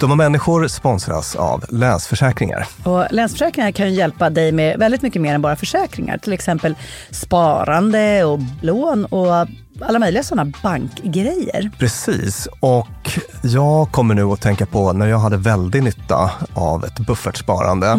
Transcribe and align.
De 0.00 0.10
och 0.10 0.16
människor 0.16 0.68
sponsras 0.68 1.36
av 1.36 1.64
Länsförsäkringar. 1.68 2.66
Och 2.84 3.06
Länsförsäkringar 3.10 3.70
kan 3.70 3.94
hjälpa 3.94 4.30
dig 4.30 4.52
med 4.52 4.78
väldigt 4.78 5.02
mycket 5.02 5.22
mer 5.22 5.34
än 5.34 5.42
bara 5.42 5.56
försäkringar. 5.56 6.18
Till 6.18 6.32
exempel 6.32 6.74
sparande 7.10 8.24
och 8.24 8.38
lån 8.62 9.04
och 9.04 9.46
alla 9.80 9.98
möjliga 9.98 10.22
sådana 10.22 10.52
bankgrejer. 10.62 11.70
Precis, 11.78 12.48
och 12.60 13.18
jag 13.42 13.92
kommer 13.92 14.14
nu 14.14 14.22
att 14.22 14.40
tänka 14.40 14.66
på 14.66 14.92
när 14.92 15.06
jag 15.06 15.18
hade 15.18 15.36
väldigt 15.36 15.84
nytta 15.84 16.30
av 16.54 16.84
ett 16.84 16.98
buffertsparande. 16.98 17.98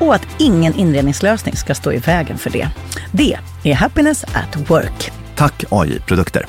och 0.00 0.14
att 0.14 0.40
ingen 0.40 0.74
inredningslösning 0.74 1.56
ska 1.56 1.74
stå 1.74 1.92
i 1.92 1.98
vägen 1.98 2.38
för 2.38 2.50
det. 2.50 2.68
Det 3.12 3.38
är 3.64 3.74
Happiness 3.74 4.24
at 4.24 4.70
Work. 4.70 5.12
Tack 5.36 5.64
AI-produkter. 5.70 6.46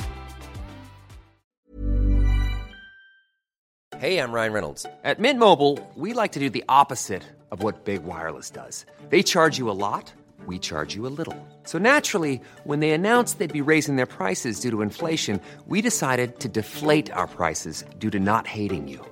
Hey, 4.02 4.18
I'm 4.18 4.32
Ryan 4.32 4.52
Reynolds. 4.52 4.84
At 5.04 5.20
Mint 5.20 5.38
Mobile, 5.38 5.78
we 5.94 6.12
like 6.12 6.32
to 6.32 6.40
do 6.40 6.50
the 6.50 6.64
opposite 6.68 7.22
of 7.52 7.62
what 7.62 7.84
Big 7.84 8.02
Wireless 8.02 8.50
does. 8.50 8.84
They 9.10 9.22
charge 9.22 9.58
you 9.58 9.70
a 9.70 9.78
lot, 9.78 10.12
we 10.44 10.58
charge 10.58 10.96
you 10.96 11.06
a 11.06 11.14
little. 11.16 11.36
So 11.64 11.78
naturally, 11.78 12.40
when 12.64 12.80
they 12.80 12.90
announced 12.90 13.38
they'd 13.38 13.64
be 13.64 13.70
raising 13.70 13.94
their 13.94 14.06
prices 14.06 14.58
due 14.58 14.72
to 14.72 14.82
inflation, 14.82 15.40
we 15.68 15.82
decided 15.82 16.40
to 16.40 16.48
deflate 16.48 17.12
our 17.12 17.28
prices 17.28 17.84
due 18.00 18.10
to 18.10 18.18
not 18.18 18.48
hating 18.48 18.88
you. 18.88 19.11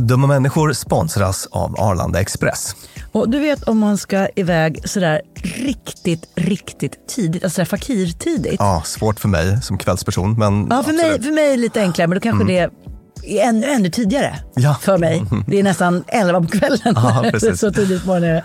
Dumma 0.00 0.26
människor 0.26 0.72
sponsras 0.72 1.48
av 1.50 1.80
Arlanda 1.80 2.20
Express. 2.20 2.76
Och 3.12 3.28
du 3.30 3.38
vet 3.38 3.62
om 3.62 3.78
man 3.78 3.98
ska 3.98 4.28
iväg 4.36 4.80
sådär 4.88 5.20
riktigt, 5.42 6.28
riktigt 6.34 7.08
tidigt, 7.08 7.44
alltså 7.44 7.64
fakirtidigt. 7.64 8.56
Ja, 8.58 8.82
svårt 8.86 9.20
för 9.20 9.28
mig 9.28 9.62
som 9.62 9.78
kvällsperson. 9.78 10.34
Men 10.38 10.66
Ja, 10.70 10.82
för 10.82 10.92
mig, 10.92 11.22
för 11.22 11.32
mig 11.32 11.56
lite 11.56 11.80
enklare, 11.80 12.08
men 12.08 12.16
då 12.16 12.20
kanske 12.20 12.44
det 12.44 12.58
är 12.58 12.70
ännu, 13.48 13.66
ännu 13.66 13.90
tidigare 13.90 14.38
Ja. 14.54 14.76
för 14.82 14.98
mig. 14.98 15.22
Det 15.46 15.58
är 15.58 15.62
nästan 15.62 16.04
11 16.08 16.40
på 16.40 16.48
kvällen. 16.48 16.80
Ja, 16.84 17.24
så 17.56 17.72
tidigt 17.72 18.00
på 18.00 18.06
morgonen 18.06 18.30
är 18.30 18.34
det. 18.34 18.44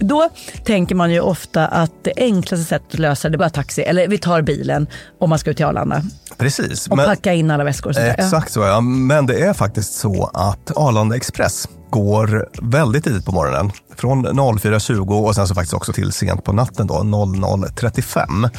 Då 0.00 0.28
tänker 0.64 0.94
man 0.94 1.10
ju 1.12 1.20
ofta 1.20 1.66
att 1.66 1.92
det 2.02 2.12
enklaste 2.16 2.64
sättet 2.66 2.94
att 2.94 2.98
lösa 2.98 3.28
det 3.28 3.36
är 3.36 3.38
bara 3.38 3.50
taxi, 3.50 3.82
eller 3.82 4.08
vi 4.08 4.18
tar 4.18 4.42
bilen 4.42 4.86
om 5.18 5.30
man 5.30 5.38
ska 5.38 5.50
ut 5.50 5.56
till 5.56 5.66
Arlanda 5.66 6.02
Precis. 6.38 6.86
och 6.88 6.96
men- 6.96 7.06
packa 7.06 7.32
in 7.32 7.50
alla 7.50 7.64
väskor. 7.64 7.90
och 7.90 7.94
sånt 7.94 8.06
där. 8.06 8.14
Ja. 8.18 8.24
Exakt 8.24 8.52
så 8.52 8.60
ja. 8.60 8.80
Men 8.80 9.26
det 9.26 9.40
är 9.40 9.52
faktiskt 9.52 9.92
så 9.94 10.30
att 10.34 10.76
Arlanda 10.76 11.16
Express 11.16 11.68
går 11.90 12.48
väldigt 12.62 13.04
tidigt 13.04 13.24
på 13.24 13.32
morgonen. 13.32 13.70
Från 13.96 14.26
04.20 14.26 15.26
och 15.26 15.34
sen 15.34 15.48
så 15.48 15.54
faktiskt 15.54 15.74
också 15.74 15.92
till 15.92 16.12
sent 16.12 16.44
på 16.44 16.52
natten 16.52 16.86
då, 16.86 16.94
00.35. 16.94 18.28
Mm. 18.28 18.50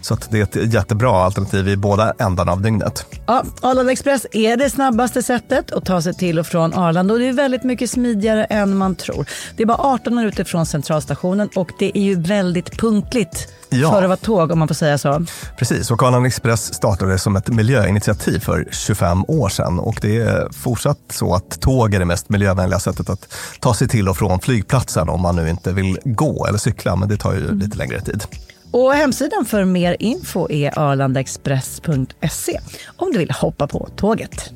Så 0.00 0.14
att 0.14 0.30
det 0.30 0.38
är 0.38 0.42
ett 0.42 0.74
jättebra 0.74 1.24
alternativ 1.24 1.68
i 1.68 1.76
båda 1.76 2.14
ändarna 2.18 2.52
av 2.52 2.62
dygnet. 2.62 3.06
Ja, 3.26 3.44
Arlanda 3.60 3.92
Express 3.92 4.26
är 4.32 4.56
det 4.56 4.70
snabbaste 4.70 5.22
sättet 5.22 5.72
att 5.72 5.84
ta 5.84 6.02
sig 6.02 6.14
till 6.14 6.38
och 6.38 6.46
från 6.46 6.74
Arlanda 6.74 7.14
och 7.14 7.20
det 7.20 7.28
är 7.28 7.32
väldigt 7.32 7.64
mycket 7.64 7.90
smidigare 7.90 8.44
än 8.44 8.76
man 8.76 8.94
tror. 8.94 9.26
Det 9.56 9.62
är 9.62 9.66
bara 9.66 9.78
18 9.78 10.14
minuter 10.14 10.44
från 10.44 10.66
centralstationen 10.66 11.48
och 11.54 11.70
det 11.78 11.98
är 11.98 12.02
ju 12.02 12.20
väldigt 12.20 12.78
punktligt 12.78 13.48
Ja. 13.70 13.90
för 13.90 14.02
att 14.02 14.08
vara 14.08 14.16
tåg 14.16 14.50
om 14.52 14.58
man 14.58 14.68
får 14.68 14.74
säga 14.74 14.98
så. 14.98 15.24
Precis, 15.58 15.90
och 15.90 16.02
Arlanda 16.02 16.26
Express 16.26 16.74
startade 16.74 17.18
som 17.18 17.36
ett 17.36 17.48
miljöinitiativ 17.48 18.38
för 18.40 18.68
25 18.70 19.24
år 19.28 19.48
sedan 19.48 19.78
och 19.78 19.98
det 20.02 20.16
är 20.16 20.48
fortsatt 20.52 20.98
så 21.10 21.34
att 21.34 21.60
tåg 21.60 21.94
är 21.94 21.98
det 21.98 22.04
mest 22.04 22.28
miljövänliga 22.28 22.78
sättet 22.80 23.10
att 23.10 23.34
ta 23.60 23.74
sig 23.74 23.88
till 23.88 24.08
och 24.08 24.16
från 24.16 24.40
flygplatsen 24.40 25.08
om 25.08 25.20
man 25.22 25.36
nu 25.36 25.48
inte 25.50 25.72
vill 25.72 25.98
gå 26.04 26.46
eller 26.46 26.58
cykla, 26.58 26.96
men 26.96 27.08
det 27.08 27.16
tar 27.16 27.32
ju 27.32 27.44
Mm. 27.44 27.58
lite 27.58 27.76
längre 27.78 28.00
tid. 28.00 28.24
Och 28.72 28.92
hemsidan 28.94 29.44
för 29.44 29.64
mer 29.64 29.96
info 29.98 30.50
är 30.50 30.78
arlandaexpress.se 30.78 32.60
om 32.96 33.12
du 33.12 33.18
vill 33.18 33.30
hoppa 33.30 33.66
på 33.66 33.88
tåget. 33.96 34.50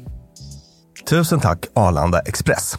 Tusen 1.09 1.41
tack 1.41 1.67
Arlanda 1.75 2.20
Express. 2.20 2.79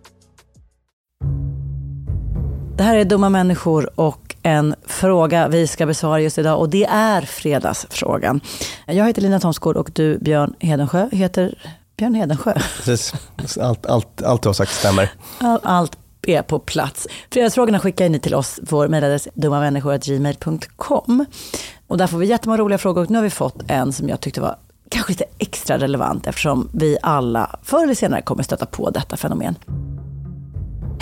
Det 2.81 2.85
här 2.85 2.95
är 2.95 3.05
Dumma 3.05 3.29
människor 3.29 3.99
och 3.99 4.35
en 4.43 4.75
fråga 4.85 5.47
vi 5.47 5.67
ska 5.67 5.85
besvara 5.85 6.19
just 6.19 6.37
idag 6.37 6.59
och 6.59 6.69
det 6.69 6.85
är 6.85 7.21
fredagsfrågan. 7.21 8.41
Jag 8.87 9.05
heter 9.07 9.21
Lina 9.21 9.39
Thomsgård 9.39 9.77
och 9.77 9.89
du 9.93 10.17
Björn 10.17 10.53
Hedensjö 10.59 11.09
heter 11.11 11.59
Björn 11.97 12.13
Hedensjö. 12.15 12.53
Precis. 12.77 13.13
Allt, 13.61 13.85
allt, 13.85 14.21
allt 14.23 14.41
du 14.43 14.49
har 14.49 14.53
sagt 14.53 14.71
stämmer. 14.73 15.11
All- 15.39 15.59
Allt 15.63 15.97
är 16.27 16.41
på 16.41 16.59
plats. 16.59 17.07
Fredagsfrågorna 17.31 17.79
skickar 17.79 18.09
ni 18.09 18.19
till 18.19 18.35
oss. 18.35 18.59
Vår 18.63 18.87
mejladress 18.87 19.27
dummamänniskor.gmail.com. 19.33 21.25
Och 21.87 21.97
där 21.97 22.07
får 22.07 22.17
vi 22.17 22.25
jättemånga 22.25 22.57
roliga 22.61 22.77
frågor. 22.77 23.01
Och 23.03 23.09
nu 23.09 23.17
har 23.17 23.23
vi 23.23 23.29
fått 23.29 23.63
en 23.67 23.93
som 23.93 24.09
jag 24.09 24.19
tyckte 24.19 24.41
var 24.41 24.55
kanske 24.89 25.11
lite 25.11 25.25
extra 25.39 25.77
relevant 25.77 26.27
eftersom 26.27 26.69
vi 26.73 26.97
alla 27.01 27.59
förr 27.63 27.83
eller 27.83 27.93
senare 27.95 28.21
kommer 28.21 28.43
stöta 28.43 28.65
på 28.65 28.89
detta 28.89 29.17
fenomen. 29.17 29.55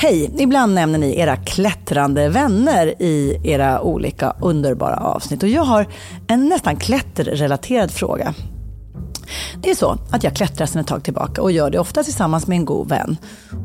Hej! 0.01 0.31
Ibland 0.37 0.73
nämner 0.73 0.99
ni 0.99 1.19
era 1.19 1.35
klättrande 1.35 2.29
vänner 2.29 3.01
i 3.01 3.39
era 3.43 3.81
olika 3.81 4.33
underbara 4.41 4.95
avsnitt. 4.95 5.43
Och 5.43 5.49
jag 5.49 5.63
har 5.63 5.87
en 6.27 6.49
nästan 6.49 6.75
klätterrelaterad 6.75 7.91
fråga. 7.91 8.33
Det 9.61 9.71
är 9.71 9.75
så 9.75 9.97
att 10.11 10.23
jag 10.23 10.35
klättrar 10.35 10.65
sedan 10.65 10.81
ett 10.81 10.87
tag 10.87 11.03
tillbaka 11.03 11.41
och 11.41 11.51
gör 11.51 11.69
det 11.69 11.79
ofta 11.79 12.03
tillsammans 12.03 12.47
med 12.47 12.55
en 12.55 12.65
god 12.65 12.89
vän. 12.89 13.17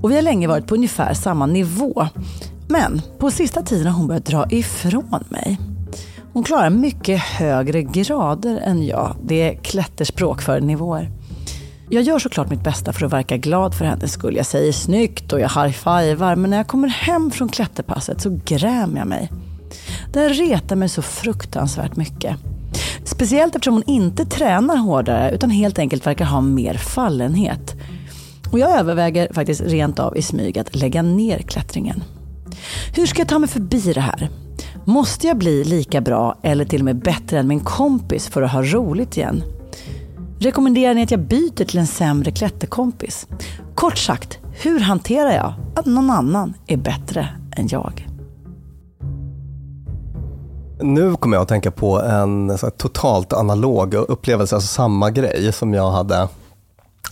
Och 0.03 0.11
vi 0.11 0.14
har 0.14 0.23
länge 0.23 0.49
varit 0.49 0.67
på 0.67 0.75
ungefär 0.75 1.14
samma 1.14 1.47
nivå. 1.47 2.07
Men 2.69 3.03
på 3.19 3.31
sista 3.31 3.62
tiden 3.62 3.87
har 3.87 3.99
hon 3.99 4.07
börjat 4.07 4.26
dra 4.26 4.47
ifrån 4.50 5.25
mig. 5.29 5.61
Hon 6.33 6.45
klarar 6.45 6.71
mycket 6.71 7.21
högre 7.21 7.83
grader 7.83 8.61
än 8.64 8.87
jag. 8.87 9.17
Det 9.23 9.50
är 9.50 9.55
klätterspråk 9.55 10.43
för 10.43 10.61
nivåer. 10.61 11.11
Jag 11.91 12.03
gör 12.03 12.19
såklart 12.19 12.50
mitt 12.50 12.64
bästa 12.64 12.93
för 12.93 13.07
att 13.07 13.12
verka 13.12 13.37
glad 13.37 13.75
för 13.75 13.85
hennes 13.85 14.12
skull. 14.12 14.37
Jag 14.37 14.47
säger 14.47 14.73
snyggt 14.73 15.33
och 15.33 15.41
jag 15.41 15.49
high-fivar, 15.49 16.37
men 16.37 16.50
när 16.50 16.57
jag 16.57 16.67
kommer 16.67 16.88
hem 16.88 17.31
från 17.31 17.49
klätterpasset 17.49 18.21
så 18.21 18.41
grämer 18.45 18.99
jag 18.99 19.09
mig. 19.09 19.31
Det 20.12 20.21
här 20.21 20.29
retar 20.29 20.76
mig 20.76 20.88
så 20.88 21.03
fruktansvärt 21.03 21.97
mycket. 21.97 22.37
Speciellt 23.05 23.55
eftersom 23.55 23.75
hon 23.75 23.83
inte 23.87 24.25
tränar 24.25 24.76
hårdare 24.76 25.31
utan 25.31 25.50
helt 25.50 25.79
enkelt 25.79 26.07
verkar 26.07 26.25
ha 26.25 26.41
mer 26.41 26.75
fallenhet. 26.75 27.75
Och 28.53 28.59
jag 28.59 28.79
överväger 28.79 29.33
faktiskt 29.33 29.61
rent 29.61 29.99
av 29.99 30.17
i 30.17 30.23
smyg 30.23 30.59
att 30.59 30.76
lägga 30.76 31.03
ner 31.03 31.38
klättringen. 31.38 32.03
Hur 32.95 33.07
ska 33.07 33.21
jag 33.21 33.29
ta 33.29 33.38
mig 33.38 33.49
förbi 33.49 33.93
det 33.93 34.00
här? 34.00 34.31
Måste 34.85 35.26
jag 35.26 35.38
bli 35.38 35.64
lika 35.64 36.00
bra 36.00 36.38
eller 36.43 36.64
till 36.64 36.81
och 36.81 36.85
med 36.85 36.97
bättre 36.97 37.38
än 37.38 37.49
min 37.49 37.61
kompis 37.61 38.29
för 38.29 38.43
att 38.43 38.53
ha 38.53 38.62
roligt 38.62 39.17
igen? 39.17 39.43
Rekommenderar 40.38 40.95
ni 40.95 41.03
att 41.03 41.11
jag 41.11 41.21
byter 41.21 41.64
till 41.64 41.79
en 41.79 41.87
sämre 41.87 42.31
klätterkompis? 42.31 43.26
Kort 43.75 43.99
sagt, 43.99 44.38
hur 44.62 44.81
hanterar 44.81 45.31
jag 45.33 45.55
att 45.76 45.87
någon 45.87 46.11
annan 46.11 46.55
är 46.67 46.76
bättre 46.76 47.29
än 47.57 47.69
jag? 47.69 48.09
Nu 50.81 51.17
kommer 51.17 51.37
jag 51.37 51.43
att 51.43 51.49
tänka 51.49 51.71
på 51.71 52.00
en 52.00 52.59
totalt 52.76 53.33
analog 53.33 53.95
upplevelse, 53.95 54.55
alltså 54.55 54.69
samma 54.69 55.11
grej 55.11 55.53
som 55.53 55.75
jag 55.75 55.91
hade 55.91 56.29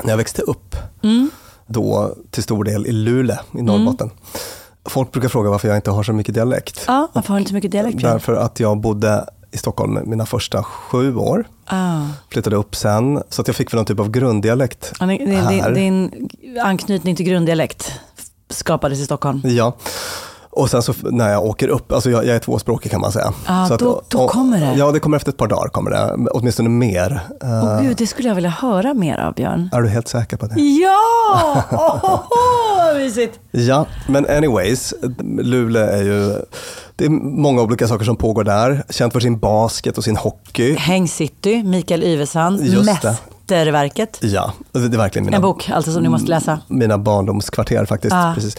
när 0.03 0.11
jag 0.11 0.17
växte 0.17 0.43
upp. 0.43 0.77
Då 1.67 2.15
till 2.31 2.43
stor 2.43 2.65
del 2.65 2.87
i 2.87 2.93
Luleå 2.93 3.37
i 3.59 3.63
Norrbotten. 3.63 4.11
Folk 4.85 5.13
brukar 5.13 5.29
fråga 5.29 5.51
varför 5.51 5.69
jag 5.69 5.79
inte 5.79 5.91
har 5.91 6.03
så 6.03 6.13
mycket 6.13 6.35
dialekt. 6.35 6.85
Ja, 6.87 7.09
varför 7.13 7.29
har 7.29 7.37
du 7.37 7.41
inte 7.41 7.49
så 7.49 7.55
mycket 7.55 7.71
dialekt? 7.71 8.03
Därför 8.03 8.35
att 8.35 8.61
jag 8.61 8.81
bodde 8.81 9.27
i 9.53 9.59
Stockholm 9.59 9.99
mina 10.05 10.27
första 10.27 10.63
sju 10.63 11.17
år. 11.17 11.45
Ah. 11.67 12.03
Flyttade 12.29 12.57
upp 12.57 12.77
sen, 12.77 13.23
så 13.29 13.41
att 13.41 13.49
jag 13.49 13.57
fick 13.57 13.73
väl 13.73 13.77
någon 13.77 13.87
typ 13.87 14.01
av 14.01 14.11
grunddialekt 14.11 14.93
din, 15.01 15.09
din, 15.09 15.31
här. 15.31 15.71
din 15.71 16.29
anknytning 16.63 17.17
till 17.17 17.27
grunddialekt 17.27 17.93
skapades 18.49 18.99
i 18.99 19.05
Stockholm. 19.05 19.41
Ja. 19.45 19.77
Och 20.53 20.71
sen 20.71 20.83
så 20.83 20.93
när 21.03 21.31
jag 21.33 21.45
åker 21.45 21.69
upp, 21.69 21.93
alltså 21.93 22.11
jag, 22.11 22.27
jag 22.27 22.37
är 22.37 22.39
tvåspråkig 22.39 22.91
kan 22.91 23.01
man 23.01 23.13
säga. 23.13 23.33
Ah, 23.47 23.67
så 23.67 23.75
att, 23.75 23.81
då- 23.81 24.29
kommer 24.29 24.61
det. 24.61 24.75
Ja, 24.79 24.93
det 24.93 25.01
kommer 25.01 25.17
efter 25.17 25.31
ett 25.33 25.37
par 25.37 25.47
dagar, 25.49 25.69
kommer 25.69 25.91
det. 25.91 26.29
åtminstone 26.31 26.69
mer. 26.69 27.21
Åh 27.43 27.83
gud, 27.83 27.97
det 27.97 28.07
skulle 28.07 28.29
jag 28.29 28.35
vilja 28.35 28.51
höra 28.51 28.95
mer 28.95 29.19
av 29.19 29.35
Björn. 29.35 29.69
är 29.73 29.83
du 29.83 29.89
helt 29.89 30.09
säker 30.09 30.37
på 30.37 30.47
det? 30.47 30.55
Ja! 30.61 31.63
Oh, 31.73 32.21
vad 32.87 32.97
mysigt. 32.97 33.41
Ja, 33.51 33.87
men 34.09 34.27
anyways, 34.27 34.95
Luleå 35.41 35.83
är 35.87 36.03
ju, 36.03 36.35
det 36.97 37.05
är 37.05 37.09
många 37.11 37.63
olika 37.63 37.89
saker 37.89 38.05
som 38.05 38.17
pågår 38.17 38.45
där. 38.45 38.85
Känt 38.91 39.13
för 39.13 39.21
sin 39.21 39.39
basket 39.39 39.99
och 39.99 40.05
sin 40.05 40.17
hockey. 40.17 40.75
Häng 40.75 41.09
City, 41.09 41.63
Mikael 41.63 42.03
Yvesand, 42.03 42.61
Just 42.67 43.03
det. 43.03 43.17
Mästerverket. 43.49 44.19
Ja, 44.23 44.53
det 44.73 44.79
är 44.79 44.89
verkligen 44.89 45.25
mina, 45.25 45.37
En 45.37 45.43
bok 45.43 45.71
alltså 45.71 45.93
som 45.93 46.03
ni 46.03 46.09
måste 46.09 46.29
läsa. 46.31 46.61
mina 46.69 46.99
barndomskvarter 46.99 47.85
faktiskt. 47.85 48.15
Ah. 48.15 48.33
Precis. 48.35 48.57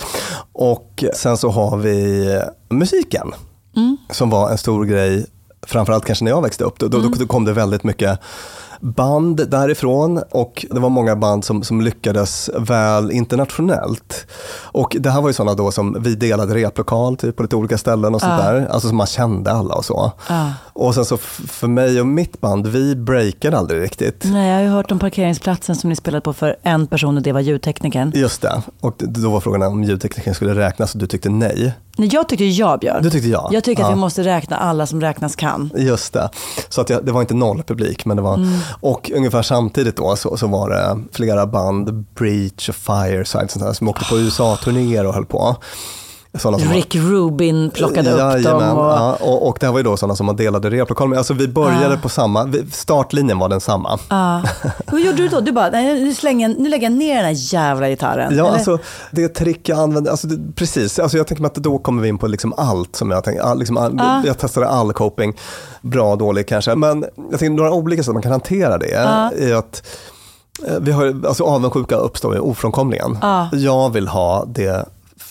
Och 0.54 1.04
sen 1.16 1.38
så 1.38 1.50
har 1.50 1.78
vi 1.78 2.42
musiken, 2.70 3.32
Mm. 3.76 3.98
som 4.12 4.30
var 4.30 4.50
en 4.52 4.58
stor 4.58 4.86
grej, 4.86 5.26
framförallt 5.68 6.06
kanske 6.06 6.24
när 6.26 6.32
jag 6.32 6.42
växte 6.42 6.64
upp. 6.64 6.80
Då, 6.80 6.88
då, 6.88 6.98
Mm. 6.98 7.12
då 7.20 7.26
kom 7.28 7.46
det 7.46 7.54
väldigt 7.54 7.84
mycket 7.84 8.20
band 8.84 9.50
därifrån 9.50 10.24
och 10.32 10.66
det 10.72 10.80
var 10.80 10.90
många 10.90 11.16
band 11.16 11.46
som, 11.46 11.64
som 11.64 11.82
lyckades 11.82 12.50
väl 12.60 13.12
internationellt. 13.12 14.28
Och 14.62 14.96
det 15.00 15.10
här 15.12 15.22
var 15.22 15.30
ju 15.30 15.34
sådana 15.34 15.54
då 15.54 15.72
som 15.72 15.98
vi 16.00 16.16
delade 16.16 16.54
replokal 16.56 17.18
typ, 17.18 17.36
på 17.36 17.44
lite 17.44 17.56
olika 17.56 17.78
ställen 17.78 18.16
och 18.16 18.22
sånt 18.22 18.34
Ah. 18.34 18.52
där. 18.52 18.68
Alltså 18.72 18.88
som 18.88 18.98
man 18.98 19.08
kände 19.08 19.52
alla 19.52 19.76
och 19.76 19.86
så. 19.86 20.12
Ah. 20.28 20.50
Och 20.74 20.96
sen 20.96 21.06
så 21.06 21.18
för 21.18 21.68
mig 21.68 22.00
och 22.02 22.08
mitt 22.08 22.42
band, 22.42 22.68
vi 22.68 22.96
breakade 22.96 23.58
aldrig 23.58 23.82
riktigt. 23.82 24.24
Nej, 24.26 24.50
jag 24.50 24.56
har 24.56 24.64
ju 24.64 24.70
hört 24.70 24.92
om 24.92 25.00
parkeringsplatsen 25.00 25.76
som 25.76 25.90
ni 25.90 25.96
spelade 25.96 26.22
på 26.22 26.34
för 26.34 26.56
en 26.64 26.88
person 26.88 27.18
och 27.18 27.24
det 27.24 27.32
var 27.32 27.40
ljudteknikern. 27.40 28.12
Just 28.16 28.42
det. 28.42 28.62
Och 28.80 28.94
då 28.98 29.30
var 29.30 29.40
frågan 29.40 29.64
om 29.64 29.84
ljudtekniken 29.84 30.36
skulle 30.36 30.56
räknas 30.56 30.94
och 30.94 31.00
du 31.00 31.08
tyckte 31.08 31.30
nej. 31.30 31.74
Nej, 31.98 32.10
jag 32.14 32.30
tyckte 32.30 32.46
ja, 32.46 32.78
Björn. 32.78 33.04
Du 33.04 33.10
tyckte 33.10 33.30
ja. 33.30 33.50
Jag 33.52 33.64
tycker 33.64 33.84
att 33.84 33.90
Ja. 33.90 33.96
vi 33.96 34.00
måste 34.02 34.24
räkna 34.24 34.58
alla 34.58 34.86
som 34.86 35.02
räknas 35.02 35.36
kan. 35.36 35.70
Just 35.76 36.14
det. 36.14 36.30
Så 36.70 36.82
att 36.82 36.90
jag, 36.90 37.06
det 37.06 37.12
var 37.12 37.22
inte 37.22 37.34
noll 37.34 37.64
publik, 37.64 38.06
men 38.06 38.18
det 38.18 38.24
var... 38.24 38.34
Mm. 38.36 38.60
Och 38.80 39.12
ungefär 39.16 39.42
samtidigt 39.42 39.98
då 39.98 40.16
så, 40.16 40.38
så 40.38 40.48
var 40.48 40.70
det 40.70 40.98
flera 41.12 41.46
band, 41.48 42.06
Breach 42.16 42.70
och 42.70 42.76
Fireside, 42.76 43.52
sånt 43.52 43.66
där, 43.66 43.74
som 43.74 43.88
åkte 43.88 44.06
på 44.10 44.18
USA-turnéer 44.20 45.06
och 45.06 45.14
höll 45.14 45.26
på. 45.26 45.56
Sådana 46.38 46.60
som 46.60 46.70
Rick 46.70 46.96
Rubin 46.96 47.72
plockade 47.72 48.12
upp 48.12 48.20
Jajamän, 48.20 48.68
dem. 48.68 48.78
Och... 48.78 48.86
ja, 48.86 49.18
och, 49.22 49.48
och 49.48 49.58
det 49.60 49.66
här 49.66 49.74
var 49.74 49.80
ju 49.80 49.84
då 49.84 49.98
sådana 49.98 50.16
som 50.16 50.26
man 50.26 50.36
delade 50.36 50.70
replokal 50.70 51.10
med. 51.10 51.18
Alltså 51.18 51.34
vi 51.34 51.48
började 51.48 51.98
på 51.98 52.10
samma, 52.10 52.54
startlinjen 52.72 53.40
var 53.40 53.50
densamma. 53.50 54.00
Ja. 54.10 54.42
Hur 54.88 55.00
gjorde 55.00 55.18
du 55.18 55.28
då? 55.28 55.40
Du 55.40 55.52
bara, 55.52 55.70
nej, 55.70 56.04
nu, 56.04 56.14
slänger, 56.14 56.56
nu 56.58 56.70
lägger 56.70 56.84
jag 56.84 56.92
ner 56.92 57.16
den 57.16 57.26
här 57.26 57.54
jävla 57.54 57.90
gitarren. 57.90 58.38
Ja, 58.38 58.46
eller? 58.46 58.56
alltså 58.56 58.80
det 59.12 59.28
trick 59.28 59.70
jag 59.70 59.80
använde, 59.80 60.12
alltså 60.12 60.28
det, 60.28 60.54
precis, 60.56 61.00
alltså 61.00 61.18
jag 61.18 61.28
tänker 61.28 61.42
mig 61.42 61.48
att 61.48 61.56
då 61.56 61.78
kommer 61.78 62.02
vi 62.02 62.10
in 62.10 62.18
på 62.18 62.28
liksom 62.28 62.54
allt 62.58 62.96
som 62.96 63.12
jag 63.12 63.24
tänkte, 63.24 63.56
liksom, 63.56 63.78
all, 63.78 64.00
jag 64.26 64.38
testade 64.38 64.68
all 64.68 64.94
coping, 64.94 65.38
bra, 65.82 66.16
dålig 66.16 66.48
kanske, 66.48 66.76
men 66.76 67.06
jag 67.32 67.40
tänker 67.40 67.50
några 67.50 67.72
olika 67.72 68.04
sätt 68.04 68.14
man 68.14 68.22
kan 68.22 68.32
hantera 68.32 68.78
det 68.78 68.94
är 68.94 69.56
att 69.56 69.84
eh, 70.68 70.76
vi 70.82 70.92
har, 70.92 71.26
alltså 71.28 71.44
avundsjuka 71.44 71.96
uppstår 71.96 72.34
ju 72.34 72.40
ofrånkomligen. 72.40 73.18
Jag 73.52 73.90
vill 73.90 74.08
ha 74.08 74.46
det 74.46 74.86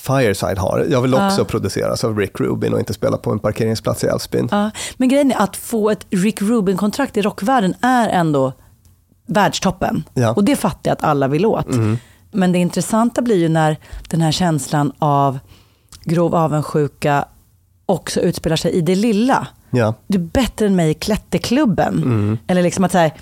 Fireside 0.06 0.58
har. 0.58 0.86
Jag 0.90 1.02
vill 1.02 1.14
också 1.14 1.44
produceras 1.44 2.04
av 2.04 2.18
Rick 2.18 2.40
Rubin 2.40 2.72
och 2.72 2.78
inte 2.78 2.94
spela 2.94 3.16
på 3.16 3.32
en 3.32 3.38
parkeringsplats 3.38 4.04
i 4.04 4.06
Älvsbyn. 4.06 4.48
Ja, 4.50 4.70
men 4.96 5.08
grejen 5.08 5.32
är 5.32 5.42
att 5.42 5.56
få 5.56 5.90
ett 5.90 6.06
Rick 6.10 6.42
Rubin-kontrakt 6.42 7.16
i 7.16 7.22
rockvärlden 7.22 7.74
är 7.80 8.08
ändå 8.08 8.52
världstoppen. 9.26 10.04
Ja. 10.14 10.22
Mm. 10.22 10.34
Och 10.34 10.44
det 10.44 10.56
fattar 10.56 10.90
jag 10.90 10.92
att 10.92 11.04
alla 11.04 11.28
vill 11.28 11.46
åt. 11.46 11.66
Men 12.32 12.52
det 12.52 12.58
intressanta 12.58 13.22
blir 13.22 13.36
ju 13.36 13.48
när 13.48 13.76
den 14.08 14.20
här 14.20 14.32
känslan 14.32 14.92
av 14.98 15.38
grov 16.04 16.34
avundsjuka 16.34 17.24
också 17.86 18.20
utspelar 18.20 18.56
sig 18.56 18.72
i 18.72 18.80
det 18.80 18.94
lilla. 18.94 19.46
Ja. 19.70 19.94
Du 20.06 20.18
är 20.18 20.22
bättre 20.22 20.66
än 20.66 20.76
mig 20.76 20.90
i 20.90 20.94
klätterklubben. 20.94 21.94
Mm. 21.96 22.38
Eller 22.46 22.62
liksom 22.62 22.84
att 22.84 22.92
så 22.92 22.98
här, 22.98 23.12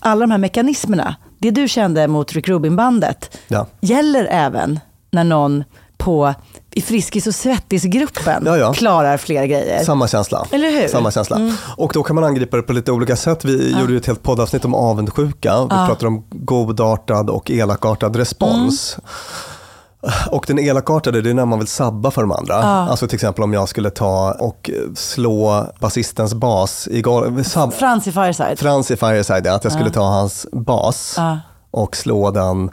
alla 0.00 0.20
de 0.20 0.30
här 0.30 0.38
mekanismerna, 0.38 1.14
det 1.38 1.50
du 1.50 1.68
kände 1.68 2.08
mot 2.08 2.32
Rick 2.32 2.48
Rubin-bandet, 2.48 3.38
Ja. 3.48 3.66
gäller 3.80 4.24
även 4.30 4.80
när 5.10 5.24
någon 5.24 5.64
på, 6.08 6.34
i 6.74 6.80
Friskis 6.80 7.26
och 7.26 7.34
Svettis-gruppen 7.34 8.42
Ja, 8.46 8.56
ja. 8.56 8.72
klarar 8.72 9.16
fler 9.16 9.46
grejer. 9.46 9.84
Samma 9.84 10.08
känsla. 10.08 10.46
Eller 10.50 10.70
hur? 10.70 10.78
Mm. 10.78 10.88
Samma 10.88 11.10
känsla. 11.10 11.52
Och 11.76 11.90
då 11.94 12.02
kan 12.02 12.14
man 12.14 12.24
angripa 12.24 12.56
det 12.56 12.62
på 12.62 12.72
lite 12.72 12.92
olika 12.92 13.16
sätt. 13.16 13.44
Vi 13.44 13.76
gjorde 13.80 13.92
ju 13.92 13.98
ett 13.98 14.06
helt 14.06 14.22
poddavsnitt 14.22 14.64
om 14.64 14.74
avundsjuka. 14.74 15.62
Vi 15.62 15.68
pratade 15.68 16.06
om 16.06 16.24
godartad 16.30 17.30
och 17.30 17.50
elakartad 17.50 18.16
respons. 18.16 18.98
Mm. 18.98 20.12
Och 20.30 20.44
den 20.46 20.58
elakartade, 20.58 21.22
det 21.22 21.30
är 21.30 21.34
när 21.34 21.44
man 21.44 21.58
vill 21.58 21.68
sabba 21.68 22.10
för 22.10 22.22
de 22.22 22.32
andra. 22.32 22.54
Alltså 22.54 23.06
till 23.08 23.14
exempel 23.16 23.44
om 23.44 23.52
jag 23.52 23.68
skulle 23.68 23.90
ta 23.90 24.32
och 24.40 24.70
slå 24.94 25.66
basistens 25.80 26.34
bas 26.34 26.88
i 26.90 27.02
golvet. 27.02 27.48
Frans 27.78 28.06
i 28.06 28.12
Fireside. 28.12 28.58
Frans 28.58 28.90
i 28.90 28.96
Fireside, 28.96 29.46
ja, 29.46 29.54
att 29.54 29.64
jag 29.64 29.72
skulle 29.72 29.90
ta 29.90 30.02
hans 30.02 30.46
bas 30.52 31.14
Ja. 31.16 31.38
och 31.70 31.96
slå 31.96 32.30
den 32.30 32.70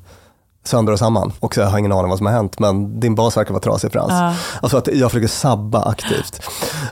sönder 0.67 0.93
och 0.93 0.99
samman. 0.99 1.31
Och 1.39 1.53
så 1.53 1.59
jag 1.59 1.67
har 1.67 1.77
ingen 1.79 1.91
aning 1.91 2.09
vad 2.09 2.17
som 2.17 2.27
har 2.27 2.33
hänt, 2.33 2.59
men 2.59 2.99
din 2.99 3.15
bas 3.15 3.37
verkar 3.37 3.51
vara 3.53 3.61
trasig 3.61 3.91
Frans. 3.91 4.35
Alltså 4.61 4.77
att 4.77 4.87
jag 4.93 5.11
försöker 5.11 5.27
sabba 5.27 5.83
aktivt. 5.83 6.41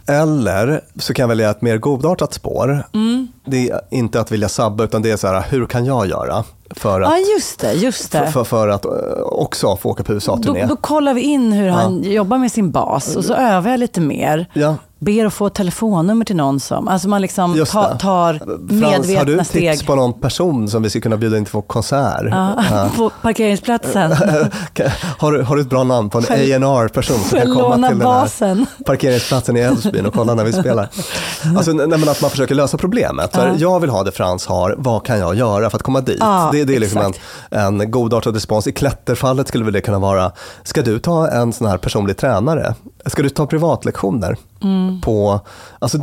Eller 0.08 0.82
så 1.00 1.14
kan 1.14 1.24
jag 1.24 1.28
välja 1.28 1.50
ett 1.50 1.62
mer 1.62 1.78
godartat 1.78 2.34
spår. 2.34 2.88
Mm. 2.94 3.28
Det 3.46 3.70
är 3.70 3.82
inte 3.92 4.20
att 4.20 4.32
vilja 4.32 4.50
sabba, 4.50 4.84
utan 4.84 5.02
det 5.02 5.12
är 5.12 5.18
så 5.18 5.28
här, 5.28 5.46
hur 5.50 5.66
kan 5.66 5.86
jag 5.86 6.08
göra 6.08 6.44
för 6.76 7.02
att, 7.02 7.10
Ja, 7.12 7.18
just 7.36 7.60
det. 7.60 7.74
Just 7.74 8.12
för, 8.12 8.20
det. 8.20 8.32
för, 8.32 8.44
för 8.44 8.68
att 8.68 8.86
eh, 8.86 8.92
också 9.22 9.76
få 9.78 9.90
åka 9.90 10.04
på 10.04 10.12
Då, 10.12 10.16
USA-turné? 10.16 10.66
då 10.66 10.76
kollar 10.76 11.14
vi 11.14 11.22
in 11.22 11.52
hur 11.52 11.70
han 11.70 12.04
jobbar 12.04 12.38
med 12.38 12.52
sin 12.52 12.72
bas 12.72 13.16
och 13.16 13.26
så 13.26 13.34
övar 13.34 13.72
jag 13.72 13.80
lite 13.80 14.02
mer. 14.02 14.50
Ja. 14.54 14.76
Ber 15.04 15.26
att 15.26 15.34
få 15.34 15.50
telefonnummer 15.50 16.26
till 16.26 16.36
någon 16.36 16.60
som, 16.60 16.88
alltså 16.88 17.08
man 17.10 17.22
liksom 17.22 17.66
ta, 17.72 17.84
tar 17.98 18.34
Frans, 18.34 18.44
har 18.84 19.26
du 19.26 19.36
medvetna 19.36 19.44
tips 19.44 19.50
steg. 19.50 19.86
på 19.88 19.96
någon 19.96 20.14
person 20.14 20.68
som 20.70 20.84
vi 20.84 20.90
skulle 20.90 21.02
kunna 21.02 21.18
bjuda 21.18 21.38
in 21.38 21.46
till 21.46 21.54
vår 21.54 21.62
konsert? 21.62 22.28
Ja, 22.32 22.90
på 22.98 23.12
parkeringsplatsen. 23.22 24.12
Har 25.18 25.32
du, 25.32 25.42
har 25.42 25.56
du 25.56 25.62
ett 25.62 25.70
bra 25.70 25.84
namn 25.84 26.10
på 26.10 26.18
en 26.18 26.24
Själv- 26.24 26.64
A&R 26.64 26.88
person 26.88 27.20
som 27.20 27.40
kan 27.40 27.54
komma 27.54 27.74
till 27.74 27.82
den 27.82 27.84
här 27.84 27.96
basen? 27.96 28.66
parkeringsplatsen 28.86 29.58
i 29.58 29.60
Älvsbyn 29.60 30.06
och 30.06 30.14
kolla 30.14 30.34
när 30.36 30.44
vi 30.44 30.54
spelar? 30.54 30.90
Alltså, 31.58 31.72
nej, 31.74 31.88
men 31.88 32.10
att 32.10 32.22
man 32.22 32.30
försöker 32.30 32.56
lösa 32.56 32.78
problemet. 32.78 33.36
Här, 33.36 33.56
Jag 33.58 33.80
vill 33.80 33.90
ha 33.90 34.04
det 34.04 34.12
Frans 34.12 34.46
har, 34.48 34.76
vad 34.78 35.06
kan 35.06 35.20
jag 35.20 35.36
göra 35.36 35.70
för 35.70 35.78
att 35.78 35.84
komma 35.84 36.02
dit? 36.02 36.18
Ja, 36.20 36.50
det, 36.52 36.64
det 36.64 36.76
är 36.76 36.80
liksom 36.80 37.14
en, 37.52 37.82
en 37.82 37.92
godartad 37.92 38.34
respons. 38.34 38.68
I 38.68 38.72
klätterfallet 38.72 39.48
skulle 39.48 39.64
väl 39.64 39.74
det 39.74 39.82
kunna 39.82 40.00
vara, 40.00 40.32
ska 40.64 40.82
du 40.82 41.00
ta 41.00 41.28
en 41.28 41.54
sån 41.54 41.68
här 41.68 41.78
personlig 41.78 42.18
tränare? 42.18 42.76
Ska 43.06 43.24
du 43.24 43.30
ta 43.30 43.46
privatlektioner? 43.46 44.38
Mm. 44.64 45.02
På, 45.02 45.40
alltså, 45.80 45.98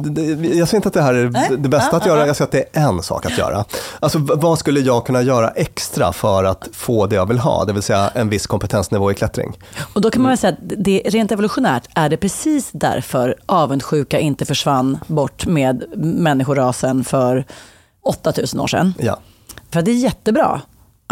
jag 0.55 0.69
ser 0.69 0.76
inte 0.76 0.88
att 0.88 0.95
det 0.95 1.02
här 1.02 1.14
är 1.14 1.57
det 1.57 1.69
bästa 1.69 1.97
att 1.97 2.07
göra, 2.07 2.26
jag 2.26 2.37
ser 2.37 2.45
att 2.45 2.50
det 2.50 2.64
är 2.73 2.88
en 2.88 3.02
sak 3.02 3.26
att 3.26 3.38
göra. 3.38 3.64
Alltså, 4.00 4.19
vad 4.19 4.59
skulle 4.59 4.81
jag 4.81 5.07
kunna 5.07 5.23
göra 5.23 5.50
extra 5.50 6.12
för 6.12 6.45
att 6.45 6.69
få 6.73 7.07
det 7.07 7.17
jag 7.17 7.26
vill 7.26 7.38
ha? 7.38 7.64
Det 7.64 7.73
vill 7.73 7.83
säga 7.83 8.11
en 8.14 8.29
viss 8.29 8.47
kompetensnivå 8.47 9.11
i 9.11 9.14
klättring. 9.14 9.59
Och 9.95 10.00
då 10.00 10.11
kan 10.11 10.23
man 10.23 10.31
väl 10.31 10.38
säga 10.38 10.52
att 10.52 10.59
det, 10.61 11.02
rent 11.05 11.33
evolutionärt 11.33 11.88
är 11.95 12.09
det 12.09 12.17
precis 12.17 12.71
därför 12.73 13.37
avundsjuka 13.47 14.21
inte 14.21 14.45
försvann 14.45 14.99
bort 15.07 15.47
med 15.47 15.85
människorasen 15.97 17.05
för 17.05 17.45
8000 18.02 18.61
år 18.61 18.67
sedan. 18.67 18.95
Ja. 18.99 19.19
För 19.71 19.83
det 19.83 19.90
är 19.90 19.95
jättebra 19.95 20.61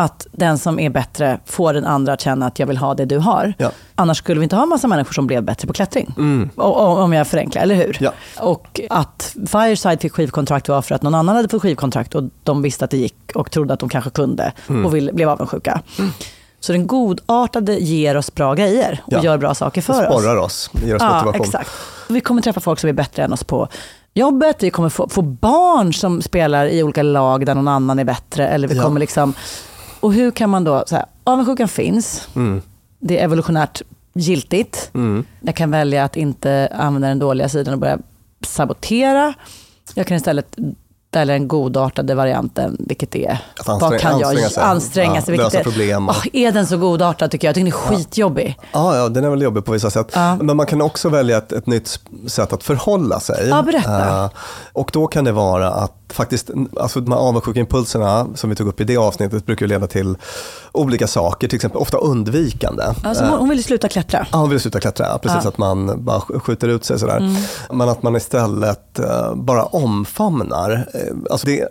att 0.00 0.26
den 0.32 0.58
som 0.58 0.78
är 0.78 0.90
bättre 0.90 1.38
får 1.44 1.72
den 1.74 1.84
andra 1.84 2.12
att 2.12 2.20
känna 2.20 2.46
att 2.46 2.58
jag 2.58 2.66
vill 2.66 2.76
ha 2.76 2.94
det 2.94 3.04
du 3.04 3.18
har. 3.18 3.52
Ja. 3.58 3.70
Annars 3.94 4.18
skulle 4.18 4.40
vi 4.40 4.44
inte 4.44 4.56
ha 4.56 4.62
en 4.62 4.68
massa 4.68 4.88
människor 4.88 5.12
som 5.12 5.26
blev 5.26 5.42
bättre 5.42 5.66
på 5.66 5.72
klättring. 5.72 6.14
Och, 6.56 6.76
och, 6.80 6.98
om 6.98 7.12
jag 7.12 7.26
förenklar, 7.26 7.62
eller 7.62 7.74
hur? 7.74 7.96
Ja. 8.00 8.12
Och 8.40 8.80
att 8.90 9.36
Fireside 9.46 10.00
fick 10.00 10.12
skivkontrakt 10.12 10.68
var 10.68 10.82
för 10.82 10.94
att 10.94 11.02
någon 11.02 11.14
annan 11.14 11.36
hade 11.36 11.48
fått 11.48 11.62
skivkontrakt 11.62 12.14
och 12.14 12.22
de 12.42 12.62
visste 12.62 12.84
att 12.84 12.90
det 12.90 12.96
gick 12.96 13.16
och 13.34 13.50
trodde 13.50 13.74
att 13.74 13.80
de 13.80 13.88
kanske 13.88 14.10
kunde 14.10 14.52
och 14.84 14.94
vill, 14.94 15.10
blev 15.14 15.28
avundsjuka. 15.28 15.80
Så 16.60 16.72
den 16.72 16.86
godartade 16.86 17.74
ger 17.74 18.16
oss 18.16 18.34
bra 18.34 18.54
grejer 18.54 19.02
och 19.06 19.12
Ja. 19.12 19.22
gör 19.22 19.38
bra 19.38 19.54
saker 19.54 19.82
för 19.82 19.92
Det 20.02 20.08
oss. 20.08 20.22
sporrar 20.22 20.36
oss, 20.36 20.70
ger 20.72 20.94
oss 20.94 21.02
Ja, 21.02 21.14
motivation. 21.14 21.42
exakt. 21.46 21.70
Vi 22.08 22.20
kommer 22.20 22.42
träffa 22.42 22.60
folk 22.60 22.80
som 22.80 22.88
är 22.88 22.92
bättre 22.94 23.22
än 23.24 23.32
oss 23.32 23.44
på 23.44 23.68
jobbet. 24.14 24.56
Vi 24.62 24.70
kommer 24.70 24.88
få, 24.88 25.08
få 25.08 25.22
barn 25.22 25.92
som 25.92 26.22
spelar 26.22 26.66
i 26.66 26.82
olika 26.82 27.02
lag 27.02 27.46
där 27.46 27.54
någon 27.54 27.68
annan 27.68 27.98
är 27.98 28.04
bättre. 28.04 28.48
Eller 28.48 28.68
vi 28.68 28.76
Ja. 28.76 28.82
kommer 28.82 29.00
liksom, 29.00 29.34
och 30.00 30.12
hur 30.12 30.30
kan 30.30 30.50
man 30.50 30.64
då, 30.64 30.84
så 30.86 30.94
här, 30.96 31.04
avundsjukan 31.24 31.68
finns. 31.68 32.28
Mm. 32.36 32.62
Det 32.98 33.18
är 33.20 33.24
evolutionärt 33.24 33.82
giltigt. 34.14 34.90
Jag 35.40 35.56
kan 35.56 35.70
välja 35.70 36.04
att 36.04 36.16
inte 36.16 36.72
använda 36.78 37.08
den 37.08 37.18
dåliga 37.18 37.48
sidan 37.48 37.74
och 37.74 37.80
börja 37.80 37.98
sabotera. 38.46 39.34
Jag 39.94 40.06
kan 40.06 40.16
istället 40.16 40.56
eller 41.12 41.32
den 41.32 41.48
godartade 41.48 42.14
varianten, 42.14 42.76
vilket 42.78 43.14
är, 43.14 43.38
Att 43.60 43.66
vad 43.68 43.82
anstränga- 43.82 43.98
kan 43.98 44.18
jag 44.20 44.28
anstränga 44.28 44.48
sig. 44.50 44.62
anstränga 44.62 45.14
Ja, 45.14 45.22
sig? 45.22 45.36
lösa 45.36 45.58
är, 45.58 45.64
problem 45.64 46.08
och- 46.08 46.14
Åh, 46.18 46.26
är 46.32 46.52
den 46.52 46.66
så 46.66 46.76
godartad 46.76 47.30
tycker 47.30 47.46
jag? 47.46 47.50
Jag 47.50 47.54
tycker 47.66 47.78
den 47.90 47.92
är 47.92 47.96
skitjobbig. 47.96 48.58
Ja, 48.72 48.96
ja, 48.96 49.08
den 49.08 49.24
är 49.24 49.30
väl 49.30 49.42
jobbig 49.42 49.64
på 49.64 49.72
vissa 49.72 49.90
sätt. 49.90 50.10
Ja. 50.14 50.36
Men 50.36 50.56
man 50.56 50.66
kan 50.66 50.80
också 50.82 51.08
välja 51.08 51.38
ett, 51.38 51.52
ett 51.52 51.66
nytt 51.66 52.00
sätt 52.26 52.52
att 52.52 52.62
förhålla 52.62 53.20
sig. 53.20 53.48
Ja, 53.48 53.62
berätta. 53.62 54.24
Eh, 54.24 54.30
och 54.72 54.90
då 54.92 55.06
kan 55.06 55.24
det 55.24 55.32
vara 55.32 55.70
att 55.70 55.92
faktiskt, 56.12 56.50
alltså 56.80 57.00
de 57.00 57.12
här 57.12 57.18
avundsjuka 57.18 57.60
impulserna 57.60 58.26
som 58.34 58.50
vi 58.50 58.56
tog 58.56 58.68
upp 58.68 58.80
i 58.80 58.84
det 58.84 58.96
avsnittet 58.96 59.46
brukar 59.46 59.66
ju 59.66 59.68
leda 59.68 59.86
till 59.86 60.16
olika 60.72 61.06
saker, 61.06 61.48
till 61.48 61.56
exempel 61.56 61.80
ofta 61.80 61.96
undvikande. 61.98 62.82
Alltså, 63.04 63.24
hon, 63.24 63.38
hon 63.38 63.48
vill 63.48 63.64
sluta 63.64 63.88
klättra. 63.88 64.26
Ja, 64.32 64.38
hon 64.38 64.50
vill 64.50 64.60
sluta 64.60 64.80
klättra, 64.80 65.18
precis 65.18 65.40
Ja. 65.42 65.48
att 65.48 65.58
man 65.58 66.04
bara 66.04 66.18
sk- 66.18 66.38
skjuter 66.40 66.68
ut 66.68 66.84
sig 66.84 66.98
sådär. 66.98 67.16
Mm. 67.16 67.34
Men 67.72 67.88
att 67.88 68.02
man 68.02 68.16
istället 68.16 68.98
eh, 68.98 69.34
bara 69.34 69.64
omfamnar. 69.64 70.70
Eh, 70.94 71.14
alltså 71.30 71.46
det 71.46 71.68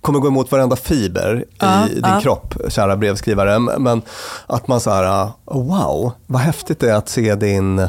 kommer 0.00 0.18
gå 0.18 0.28
emot 0.28 0.52
varenda 0.52 0.76
fiber 0.76 1.44
Ja, 1.58 1.88
i 1.88 1.94
din 1.94 2.02
ja. 2.04 2.20
kropp, 2.20 2.54
kära 2.68 2.96
brevskrivare. 2.96 3.58
Men 3.58 4.02
att 4.46 4.68
man 4.68 4.80
så 4.80 4.90
här, 4.90 5.28
wow, 5.44 6.12
vad 6.26 6.40
häftigt 6.40 6.80
det 6.80 6.90
är 6.90 6.94
att 6.94 7.08
se 7.08 7.34
din 7.34 7.88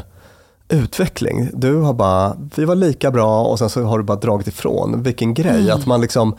utveckling. 0.68 1.50
Du 1.54 1.76
har 1.76 1.92
bara, 1.94 2.36
vi 2.54 2.64
var 2.64 2.74
lika 2.74 3.10
bra 3.10 3.44
och 3.44 3.58
sen 3.58 3.70
så 3.70 3.82
har 3.82 3.98
du 3.98 4.04
bara 4.04 4.18
dragit 4.18 4.46
ifrån. 4.46 5.02
Vilken 5.02 5.34
grej, 5.34 5.60
Mm. 5.60 5.76
att 5.76 5.86
man 5.86 6.00
liksom, 6.00 6.36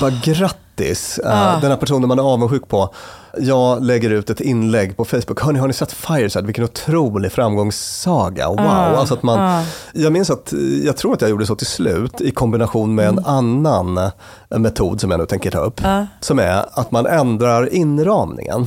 bara 0.00 0.10
grattis, 0.24 1.20
Ja. 1.24 1.58
den 1.60 1.70
här 1.70 1.76
personen 1.76 2.08
man 2.08 2.18
är 2.18 2.22
avundsjuk 2.22 2.68
på. 2.68 2.94
Jag 3.38 3.82
lägger 3.84 4.10
ut 4.10 4.30
ett 4.30 4.40
inlägg 4.40 4.96
på 4.96 5.04
Facebook, 5.04 5.40
hörni 5.42 5.58
har 5.58 5.66
ni 5.68 5.72
sett 5.72 5.92
Fireside, 5.92 6.46
vilken 6.46 6.64
otrolig 6.64 7.32
framgångssaga, 7.32 8.48
wow. 8.48 8.56
Ja, 8.60 8.70
Alltså 8.72 9.14
att 9.14 9.22
man, 9.22 9.38
ja. 9.40 9.64
Jag 9.92 10.12
minns 10.12 10.30
att, 10.30 10.52
jag 10.84 10.96
tror 10.96 11.12
att 11.14 11.20
jag 11.20 11.30
gjorde 11.30 11.46
så 11.46 11.54
till 11.56 11.66
slut 11.66 12.20
i 12.20 12.30
kombination 12.30 12.94
med 12.94 13.08
Mm. 13.08 13.18
en 13.18 13.24
annan 13.26 13.98
eh, 13.98 14.58
metod 14.58 15.00
som 15.00 15.10
jag 15.10 15.20
nu 15.20 15.26
tänker 15.26 15.50
ta 15.50 15.58
upp. 15.58 15.80
Som 16.20 16.38
är 16.38 16.64
att 16.72 16.90
man 16.90 17.06
ändrar 17.06 17.74
inramningen. 17.74 18.66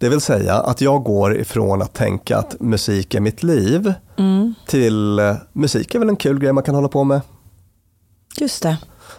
Det 0.00 0.08
vill 0.08 0.20
säga 0.20 0.54
att 0.54 0.80
jag 0.80 1.02
går 1.04 1.36
ifrån 1.38 1.82
att 1.82 1.92
tänka 1.94 2.38
att 2.38 2.60
musik 2.60 3.14
är 3.14 3.20
mitt 3.20 3.42
liv 3.42 3.92
Mm. 4.18 4.54
till 4.66 5.18
eh, 5.18 5.34
musik 5.52 5.94
är 5.94 5.98
väl 5.98 6.08
en 6.08 6.16
kul 6.16 6.38
grej 6.38 6.52
man 6.52 6.64
kan 6.64 6.74
hålla 6.74 6.88
på 6.88 7.04
med. 7.04 7.20
Just 8.36 8.62
det. 8.62 8.76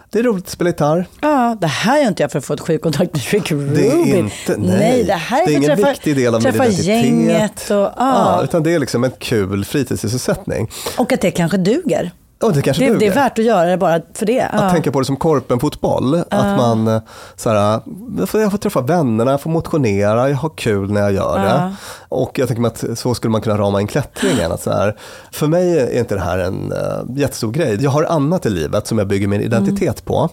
Det 0.09 0.19
är 0.19 0.23
roligt 0.23 0.43
att 0.45 0.49
spela 0.49 0.69
gitarr. 0.69 1.05
Ja, 1.21 1.57
det 1.61 1.67
här 1.67 1.99
gör 2.01 2.07
inte 2.07 2.23
jag 2.23 2.31
för 2.31 2.39
att 2.39 2.45
få 2.45 2.53
ett 2.53 2.59
sjukkontakt 2.59 3.13
med 3.13 3.21
Rick 3.31 3.51
Rubin. 3.51 3.73
Det 3.75 4.11
är 4.11 4.17
inte, 4.17 4.57
nej. 4.57 5.03
det 5.03 5.13
här 5.13 5.41
är, 5.41 5.45
det 5.45 5.53
är 5.53 5.57
ingen 5.57 5.75
träffa, 5.75 5.89
viktig 5.89 6.15
del 6.15 6.35
av 6.35 6.43
min 6.43 6.53
identitet. 6.55 6.85
gänget 6.85 7.69
och, 7.69 7.75
Ja, 7.77 7.93
ja. 7.97 8.41
utan 8.43 8.63
det 8.63 8.73
är 8.73 8.79
liksom 8.79 9.03
en 9.03 9.11
kul 9.19 9.65
fritidssysselsättning. 9.65 10.69
och 10.97 11.11
att 11.13 11.21
det 11.21 11.31
kanske 11.31 11.57
duger. 11.57 12.11
Och 12.41 12.53
det 12.53 12.61
kanske 12.61 12.89
Det, 12.89 12.97
det 12.97 13.07
är 13.07 13.13
värt 13.13 13.39
att 13.39 13.45
göra 13.45 13.69
det 13.69 13.77
bara 13.77 14.01
för 14.13 14.25
det. 14.25 14.41
Att 14.41 14.61
Ja. 14.61 14.69
tänka 14.69 14.91
på 14.91 14.99
det 14.99 15.05
som 15.05 15.15
korpenfotboll. 15.17 16.15
Att 16.29 16.57
man 16.57 16.87
eh, 16.87 17.01
så 17.35 17.49
här, 17.49 17.81
jag 18.19 18.29
får, 18.29 18.41
jag 18.41 18.51
får 18.51 18.57
träffa 18.57 18.81
vännerna, 18.81 19.31
jag 19.31 19.41
får 19.41 19.49
motionera, 19.49 20.29
jag 20.29 20.37
har 20.37 20.49
kul 20.49 20.91
när 20.91 21.01
jag 21.01 21.13
gör 21.13 21.39
det. 21.39 21.45
Ja. 21.45 21.71
Och 22.09 22.39
jag 22.39 22.47
tänker 22.47 22.61
mig 22.61 22.71
att 22.71 22.99
så 22.99 23.13
skulle 23.13 23.31
man 23.31 23.41
kunna 23.41 23.57
rama 23.57 23.81
in 23.81 23.87
klättringen. 23.87 24.51
Att 24.51 24.61
så 24.63 24.71
här, 24.71 24.97
för 25.31 25.47
mig 25.47 25.79
är 25.79 25.99
inte 25.99 26.15
det 26.15 26.21
här 26.21 26.37
en 26.39 26.71
uh, 26.73 27.17
jättestor 27.19 27.51
grej. 27.51 27.77
Jag 27.83 27.91
har 27.91 28.03
annat 28.03 28.45
i 28.45 28.49
livet 28.49 28.87
som 28.87 28.97
jag 28.97 29.07
bygger 29.07 29.27
min 29.27 29.41
identitet 29.41 30.05
på. 30.05 30.29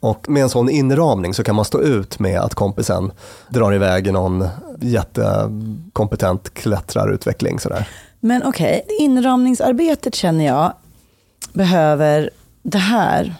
Och 0.00 0.28
med 0.28 0.42
en 0.42 0.48
sån 0.48 0.70
inramning 0.70 1.34
så 1.34 1.44
kan 1.44 1.54
man 1.54 1.64
stå 1.64 1.80
ut 1.80 2.18
med 2.18 2.40
att 2.40 2.54
kompisen 2.54 3.12
drar 3.48 3.74
iväg 3.74 4.06
i 4.06 4.12
någon 4.12 4.48
jättekompetent 4.80 6.54
klättrarutveckling. 6.54 7.60
Så 7.60 7.68
där. 7.68 7.88
Men 8.20 8.42
okej, 8.44 8.82
inramningsarbetet 8.98 10.14
känner 10.14 10.46
jag 10.46 10.72
behöver 11.52 12.30
det 12.62 12.78
här. 12.78 13.34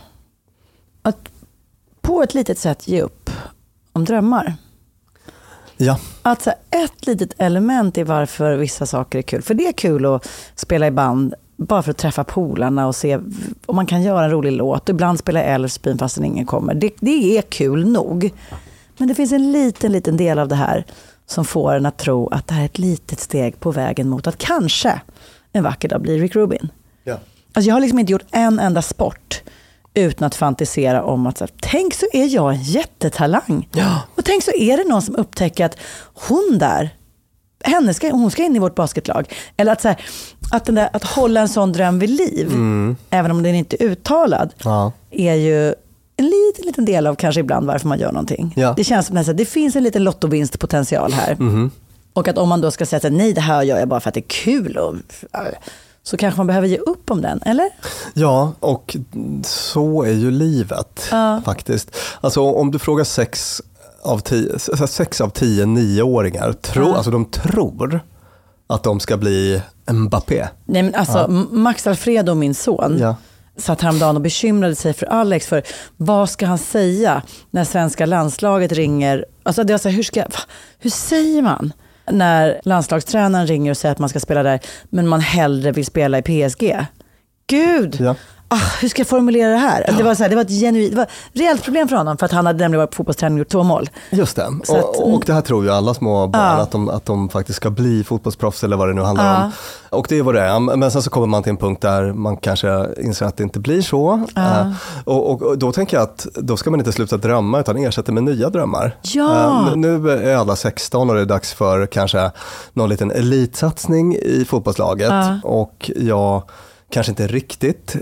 Att 1.02 1.28
på 2.00 2.22
ett 2.22 2.34
litet 2.34 2.58
sätt 2.58 2.88
ge 2.88 3.02
upp 3.02 3.30
om 3.92 4.04
drömmar. 4.04 4.54
Ja, 5.76 5.98
Att 6.22 6.42
så 6.42 6.50
här, 6.50 6.84
ett 6.84 7.06
litet 7.06 7.32
element 7.38 7.98
i 7.98 8.02
varför 8.02 8.56
vissa 8.56 8.86
saker 8.86 9.18
är 9.18 9.22
kul. 9.22 9.42
För 9.42 9.54
det 9.54 9.66
är 9.66 9.72
kul 9.72 10.06
att 10.06 10.28
spela 10.54 10.86
i 10.86 10.90
band 10.90 11.34
bara 11.56 11.82
för 11.82 11.90
att 11.90 11.96
träffa 11.96 12.24
polarna 12.24 12.86
och 12.86 12.96
se 12.96 13.18
om 13.66 13.76
man 13.76 13.86
kan 13.86 14.02
göra 14.02 14.24
en 14.24 14.30
rolig 14.30 14.52
låt. 14.52 14.88
Ibland 14.88 15.18
spela 15.18 15.42
Älvsbyn 15.42 15.98
fastän 15.98 16.24
ingen 16.24 16.46
kommer. 16.46 16.74
Det, 16.74 16.90
det 17.00 17.38
är 17.38 17.42
kul 17.42 17.88
nog. 17.88 18.30
Men 18.96 19.08
det 19.08 19.14
finns 19.14 19.32
en 19.32 19.52
liten, 19.52 19.92
liten 19.92 20.16
del 20.16 20.38
av 20.38 20.48
det 20.48 20.54
här 20.54 20.84
som 21.26 21.44
får 21.44 21.74
en 21.74 21.86
att 21.86 21.98
tro 21.98 22.28
att 22.28 22.46
det 22.46 22.54
här 22.54 22.62
är 22.62 22.66
ett 22.66 22.78
litet 22.78 23.20
steg 23.20 23.60
på 23.60 23.70
vägen 23.70 24.08
mot 24.08 24.26
att 24.26 24.38
kanske 24.38 25.00
en 25.52 25.64
vacker 25.64 25.88
dag 25.88 26.02
bli 26.02 26.18
Rick 26.18 26.36
Rubin. 26.36 26.68
Ja. 27.52 27.58
Alltså 27.58 27.68
jag 27.68 27.74
har 27.74 27.80
liksom 27.80 27.98
inte 27.98 28.12
gjort 28.12 28.26
en 28.30 28.58
enda 28.58 28.82
sport 28.82 29.42
utan 29.94 30.26
att 30.26 30.34
fantisera 30.34 31.02
om 31.04 31.26
att 31.26 31.38
så 31.38 31.44
här, 31.44 31.52
tänk 31.60 31.94
så 31.94 32.06
är 32.12 32.26
jag 32.34 32.54
en 32.54 32.62
jättetalang. 32.62 33.68
Och 34.16 34.24
tänk 34.24 34.42
så 34.44 34.50
är 34.50 34.76
det 34.76 34.84
någon 34.84 35.02
som 35.02 35.16
upptäcker 35.16 35.64
att 35.64 35.76
hon 36.28 36.56
där, 36.58 36.90
henne 37.64 37.94
ska, 37.94 38.10
hon 38.10 38.30
ska 38.30 38.42
in 38.44 38.56
i 38.56 38.58
vårt 38.58 38.74
basketlag. 38.74 39.32
Eller 39.56 39.72
att, 39.72 39.80
så 39.80 39.88
här, 39.88 40.00
att, 40.50 40.64
den 40.64 40.74
där, 40.74 40.88
att 40.92 41.04
hålla 41.04 41.40
en 41.40 41.48
sån 41.48 41.72
dröm 41.72 41.98
vid 41.98 42.10
liv, 42.10 42.50
även 43.10 43.30
om 43.30 43.42
den 43.42 43.54
inte 43.54 43.84
är 43.84 43.86
uttalad, 43.88 44.52
Ja. 44.62 44.92
är 45.10 45.34
ju 45.34 45.66
en 46.16 46.24
liten, 46.26 46.66
liten 46.66 46.84
del 46.84 47.06
av 47.06 47.14
kanske 47.14 47.40
ibland 47.40 47.66
varför 47.66 47.88
man 47.88 47.98
gör 47.98 48.12
någonting. 48.12 48.52
Ja. 48.56 48.74
Det 48.76 48.84
känns 48.84 49.06
som 49.06 49.16
att 49.16 49.36
det 49.36 49.44
finns 49.44 49.76
en 49.76 49.82
liten 49.82 50.04
lottovinstpotential 50.04 51.12
här. 51.12 51.36
Och 52.12 52.28
att 52.28 52.38
om 52.38 52.48
man 52.48 52.60
då 52.60 52.70
ska 52.70 52.86
säga 52.86 53.06
att 53.08 53.12
nej, 53.12 53.32
det 53.32 53.40
här 53.40 53.62
gör 53.62 53.78
jag 53.78 53.88
bara 53.88 54.00
för 54.00 54.08
att 54.08 54.14
det 54.14 54.20
är 54.20 54.28
kul. 54.28 54.76
Och, 54.76 54.94
så 56.02 56.16
kanske 56.16 56.38
man 56.40 56.46
behöver 56.46 56.68
ge 56.68 56.78
upp 56.78 57.10
om 57.10 57.22
den, 57.22 57.40
eller? 57.46 57.68
Ja, 58.14 58.52
och 58.60 58.96
så 59.44 60.02
är 60.02 60.12
ju 60.12 60.30
livet 60.30 61.08
faktiskt. 61.44 61.96
Alltså 62.20 62.40
om 62.42 62.70
du 62.70 62.78
frågar 62.78 63.04
sex 63.04 63.62
av 64.02 64.18
tio, 64.18 64.58
sex 64.88 65.20
av 65.20 65.28
tio 65.30 65.66
nioåringar, 65.66 66.52
tro, 66.52 66.92
alltså 66.94 67.10
de 67.10 67.24
tror 67.24 68.00
att 68.66 68.82
de 68.82 69.00
ska 69.00 69.16
bli 69.16 69.62
Mbappé. 69.90 70.48
Nej, 70.64 70.82
men 70.82 70.94
alltså, 70.94 71.18
M- 71.18 71.48
Max 71.50 71.86
Alfredo, 71.86 72.34
min 72.34 72.54
son, 72.54 72.96
Ja. 73.00 73.16
satt 73.56 73.80
häromdagen 73.80 74.16
och 74.16 74.22
bekymrade 74.22 74.74
sig 74.74 74.92
för 74.92 75.06
Alex. 75.06 75.46
För 75.46 75.62
vad 75.96 76.30
ska 76.30 76.46
han 76.46 76.58
säga 76.58 77.22
när 77.50 77.64
svenska 77.64 78.06
landslaget 78.06 78.72
ringer? 78.72 79.24
Alltså, 79.42 79.64
det 79.64 79.72
var 79.72 79.78
så 79.78 79.88
här, 79.88 79.96
hur, 79.96 80.02
ska, 80.02 80.24
hur 80.78 80.90
säger 80.90 81.42
man 81.42 81.72
när 82.12 82.60
landslagstränaren 82.64 83.46
ringer 83.46 83.70
och 83.70 83.76
säger 83.76 83.92
att 83.92 83.98
man 83.98 84.08
ska 84.08 84.20
spela 84.20 84.42
där, 84.42 84.60
men 84.84 85.08
man 85.08 85.20
hellre 85.20 85.72
vill 85.72 85.86
spela 85.86 86.18
i 86.18 86.22
PSG? 86.22 86.76
Gud! 87.46 87.96
Ja. 88.00 88.14
Ah, 88.52 88.60
hur 88.80 88.88
ska 88.88 89.00
jag 89.00 89.06
formulera 89.08 89.50
det 89.50 89.56
här? 89.56 89.94
Det, 89.96 90.02
var 90.02 90.14
så 90.14 90.22
här 90.22 90.30
det 90.30 90.36
var 90.36 90.42
ett 90.42 90.50
genuint, 90.60 90.90
det 90.90 90.96
var 90.96 91.02
ett 91.04 91.10
reellt 91.32 91.64
problem 91.64 91.88
för 91.88 91.96
honom, 91.96 92.16
för 92.18 92.26
att 92.26 92.32
han 92.32 92.46
hade 92.46 92.58
nämligen 92.58 92.78
varit 92.80 92.90
på 92.90 92.96
fotbollsträning 92.96 93.34
och 93.34 93.38
gjort 93.38 93.48
två 93.48 93.62
mål. 93.62 93.90
Just 94.10 94.36
det, 94.36 94.46
Så 94.64 94.76
att- 94.76 94.84
och, 94.84 95.14
och 95.14 95.22
det 95.26 95.32
här 95.32 95.40
tror 95.40 95.64
ju 95.64 95.70
alla 95.70 95.94
små 95.94 96.26
barn, 96.26 96.42
Ja. 96.42 96.62
att, 96.62 96.70
de, 96.70 96.88
att 96.88 97.06
de 97.06 97.28
faktiskt 97.28 97.56
ska 97.56 97.70
bli 97.70 98.04
fotbollsproffs 98.04 98.64
eller 98.64 98.76
vad 98.76 98.88
det 98.88 98.94
nu 98.94 99.02
handlar 99.02 99.44
om. 99.44 99.52
Och 99.90 100.06
det 100.08 100.18
är 100.18 100.22
vad 100.22 100.34
det 100.34 100.40
är, 100.40 100.60
men 100.76 100.90
sen 100.90 101.02
så 101.02 101.10
kommer 101.10 101.26
man 101.26 101.42
till 101.42 101.50
en 101.50 101.56
punkt 101.56 101.82
där 101.82 102.12
man 102.12 102.36
kanske 102.36 102.86
inser 102.98 103.26
att 103.26 103.36
det 103.36 103.42
inte 103.42 103.58
blir 103.60 103.82
så. 103.82 104.24
Eh, 104.36 104.72
och, 105.04 105.30
och, 105.30 105.42
och 105.42 105.58
då 105.58 105.72
tänker 105.72 105.96
jag 105.96 106.04
att 106.04 106.26
då 106.34 106.56
ska 106.56 106.70
man 106.70 106.80
inte 106.80 106.92
sluta 106.92 107.16
drömma 107.16 107.60
utan 107.60 107.76
ersätta 107.76 108.12
med 108.12 108.22
nya 108.22 108.50
drömmar. 108.50 108.96
Ja. 109.02 109.66
Eh, 109.68 109.76
nu 109.76 110.10
är 110.10 110.36
alla 110.36 110.56
16 110.56 111.08
och 111.10 111.16
det 111.16 111.20
är 111.22 111.26
dags 111.26 111.52
för 111.52 111.86
kanske 111.86 112.30
någon 112.72 112.88
liten 112.88 113.10
elitsatsning 113.10 114.14
i 114.16 114.44
fotbollslaget. 114.48 115.12
Och 115.44 115.90
jag 115.96 116.42
kanske 116.92 117.12
inte 117.12 117.26
riktigt 117.26 117.96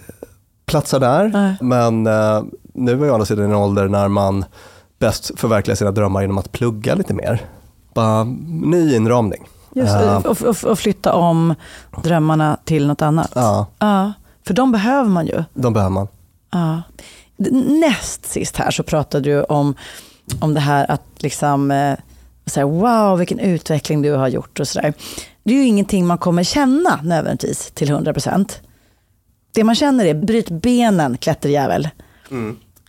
platsar 0.68 1.00
där. 1.00 1.28
Nej. 1.28 1.56
Men 1.60 2.06
eh, 2.06 2.42
nu 2.74 2.92
är 2.92 2.96
jag 2.96 3.10
å 3.10 3.12
andra 3.14 3.26
sidan 3.26 3.44
i 3.44 3.48
en 3.48 3.54
ålder 3.54 3.88
när 3.88 4.08
man 4.08 4.44
bäst 4.98 5.30
förverkligar 5.36 5.76
sina 5.76 5.90
drömmar 5.90 6.20
genom 6.20 6.38
att 6.38 6.52
plugga 6.52 6.94
lite 6.94 7.14
mer. 7.14 7.40
Bara 7.94 8.24
ny 8.48 8.96
inramning. 8.96 9.48
Just, 9.74 9.94
Eh, 9.94 10.16
och, 10.16 10.42
och, 10.42 10.64
och 10.64 10.78
flytta 10.78 11.12
om 11.14 11.54
drömmarna 12.02 12.58
till 12.64 12.86
något 12.86 13.02
annat. 13.02 13.32
Ja. 13.34 13.66
Ja, 13.78 14.12
för 14.46 14.54
de 14.54 14.72
behöver 14.72 15.08
man 15.10 15.26
ju. 15.26 15.44
de 15.54 15.72
behöver 15.72 15.90
man. 15.92 16.08
Ja. 16.50 16.82
Näst 17.80 18.26
sist 18.26 18.56
här 18.56 18.70
så 18.70 18.82
pratade 18.82 19.30
du 19.30 19.42
om, 19.42 19.74
om 20.40 20.54
det 20.54 20.60
här 20.60 20.90
att 20.90 21.02
liksom, 21.18 21.70
eh, 21.70 21.98
så 22.46 22.60
här, 22.60 22.66
wow 22.66 23.18
vilken 23.18 23.38
utveckling 23.38 24.02
du 24.02 24.12
har 24.12 24.28
gjort 24.28 24.60
och 24.60 24.68
sådär. 24.68 24.92
Det 25.42 25.52
är 25.52 25.56
ju 25.56 25.64
ingenting 25.66 26.06
man 26.06 26.18
kommer 26.18 26.42
känna 26.42 27.00
nödvändigtvis 27.02 27.70
till 27.74 27.90
100%. 27.90 28.50
Det 29.52 29.64
man 29.64 29.74
känner 29.74 30.04
är 30.04 30.14
bryt 30.14 30.50
benen 30.50 31.18
klätterjävel. 31.18 31.88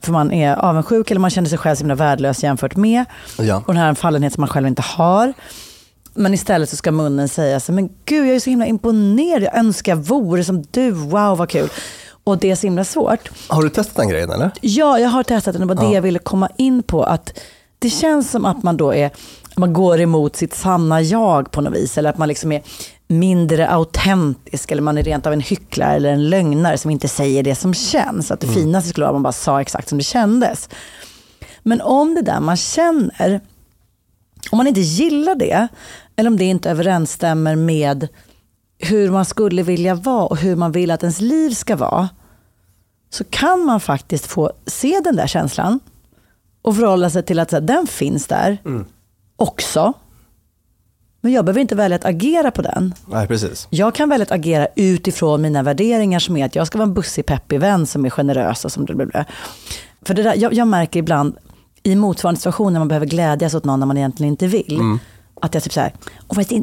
För 0.04 0.12
man 0.12 0.32
är 0.32 0.56
avundsjuk 0.56 1.12
eller 1.12 1.22
man 1.22 1.30
känner 1.30 1.50
sig 1.50 1.58
själv 1.58 1.76
så 1.76 1.80
himla 1.80 1.96
värdelös 1.96 2.44
jämfört 2.44 2.76
med. 2.76 3.06
Ja. 3.38 3.58
Och 3.58 3.74
den 3.74 3.78
här 3.78 3.86
är 3.86 3.90
en 3.90 3.96
fallenhet 3.96 4.34
som 4.34 4.42
man 4.42 4.48
själv 4.48 4.68
inte 4.68 4.82
har. 4.82 5.34
Men 6.14 6.34
istället 6.34 6.70
så 6.70 6.76
ska 6.76 6.92
munnen 6.92 7.30
säga 7.30 7.60
så 7.60 7.72
men 7.72 7.90
gud 8.06 8.28
jag 8.28 8.36
är 8.36 8.40
så 8.40 8.50
himla 8.50 8.66
imponerad, 8.66 9.44
jag 9.44 9.58
önskar 9.58 9.92
jag 9.92 9.98
vore 9.98 10.44
som 10.44 10.64
du, 10.72 10.92
wow 10.92 11.38
vad 11.38 11.50
kul. 11.50 11.70
Och 12.24 12.38
det 12.38 12.52
är 12.52 12.56
så 12.56 12.68
himla 12.68 12.84
svårt. 12.84 13.30
Har 13.48 13.64
du 13.64 13.70
testat 13.70 13.96
den 13.96 14.10
grejen 14.10 14.32
eller? 14.32 14.52
Ja, 14.62 15.00
jag 15.00 15.10
har 15.10 15.24
testat 15.24 15.54
den 15.54 15.62
och 15.62 15.68
det 15.68 15.76
var 15.76 15.90
det 15.90 15.96
jag 15.96 16.02
ville 16.02 16.20
komma 16.20 16.50
in 16.58 16.84
på. 16.84 17.04
Att 17.04 17.40
det 17.80 17.90
känns 17.90 18.32
som 18.32 18.46
att 18.46 18.64
man 18.64 18.78
då 18.78 18.94
är, 18.94 19.12
man 19.56 19.74
går 19.74 20.02
emot 20.02 20.36
sitt 20.36 20.56
sanna 20.56 21.02
jag 21.02 21.52
på 21.52 21.62
något 21.62 21.74
vis. 21.74 21.98
Eller 21.98 22.10
att 22.10 22.18
man 22.18 22.28
liksom 22.28 22.52
är 22.52 22.62
mindre 23.10 23.70
autentisk 23.70 24.72
eller 24.72 24.82
man 24.82 24.98
är 24.98 25.04
rent 25.04 25.26
av 25.26 25.34
en 25.34 25.42
hycklare 25.42 25.96
eller 25.96 26.10
en 26.10 26.30
lögnare 26.30 26.78
som 26.78 26.92
inte 26.92 27.08
säger 27.08 27.44
det 27.44 27.56
som 27.56 27.74
känns. 27.74 28.32
Att 28.32 28.40
det 28.40 28.48
mm. 28.48 28.60
finaste 28.60 28.90
skulle 28.90 29.04
vara 29.04 29.10
att 29.10 29.16
man 29.16 29.24
bara 29.24 29.32
sa 29.32 29.62
exakt 29.62 29.90
som 29.90 29.98
det 29.98 30.04
kändes. 30.04 30.70
Men 31.64 31.82
om 31.82 32.16
det 32.16 32.22
där 32.22 32.40
man 32.40 32.58
känner, 32.58 33.42
om 34.52 34.58
man 34.58 34.68
inte 34.68 34.82
gillar 34.82 35.36
det, 35.36 35.68
eller 36.16 36.30
om 36.30 36.38
det 36.38 36.46
inte 36.46 36.70
överensstämmer 36.70 37.56
med 37.56 38.08
hur 38.78 39.12
man 39.12 39.26
skulle 39.26 39.64
vilja 39.64 39.96
vara 39.96 40.26
och 40.26 40.38
hur 40.38 40.56
man 40.56 40.72
vill 40.72 40.92
att 40.92 41.04
ens 41.04 41.22
liv 41.22 41.50
ska 41.50 41.76
vara, 41.76 42.10
så 43.10 43.24
kan 43.24 43.66
man 43.66 43.80
faktiskt 43.80 44.26
få 44.26 44.52
se 44.66 45.00
den 45.04 45.16
där 45.16 45.28
känslan 45.28 45.80
och 46.62 46.76
förhålla 46.76 47.10
sig 47.10 47.24
till 47.24 47.40
att 47.40 47.52
här, 47.52 47.62
den 47.62 47.88
finns 47.88 48.28
där 48.28 48.58
mm. 48.66 48.86
också. 49.36 49.94
Men 51.22 51.32
jag 51.32 51.46
behöver 51.46 51.62
inte 51.62 51.76
välja 51.76 51.96
att 51.96 52.06
agera 52.06 52.52
på 52.52 52.62
den. 52.62 52.94
Nej, 53.06 53.28
precis. 53.28 53.68
Jag 53.70 53.96
kan 53.96 54.10
välja 54.10 54.24
att 54.24 54.32
agera 54.32 54.68
utifrån 54.76 55.42
mina 55.42 55.64
värderingar 55.64 56.20
som 56.20 56.38
är 56.38 56.46
att 56.46 56.56
jag 56.56 56.68
ska 56.68 56.78
vara 56.78 56.88
en 56.88 56.94
bussig, 56.94 57.26
peppig 57.26 57.60
vän 57.60 57.86
som 57.86 58.06
är 58.06 58.10
generös 58.10 58.66
och 58.66 58.72
som 58.72 58.86
blablabla. 58.86 59.26
För 60.02 60.14
det 60.14 60.24
där, 60.24 60.36
jag, 60.38 60.54
jag 60.54 60.68
märker 60.68 61.00
ibland 61.00 61.38
i 61.84 61.96
motsvarande 61.96 62.40
situation 62.40 62.74
när 62.74 62.80
man 62.80 62.88
behöver 62.88 63.06
glädjas 63.06 63.54
åt 63.54 63.66
någon 63.66 63.80
när 63.80 63.88
man 63.88 63.98
egentligen 63.98 64.34
inte 64.34 64.48
vill. 64.48 64.80
Mm. 64.80 65.00
Att 65.42 65.54
jag 65.54 65.64
typ 65.64 65.74
så 65.74 65.80
här, 65.80 65.94